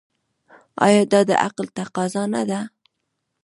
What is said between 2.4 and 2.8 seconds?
ده؟